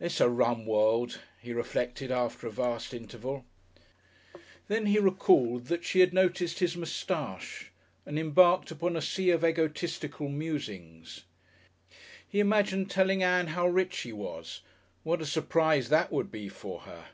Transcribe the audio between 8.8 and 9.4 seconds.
a sea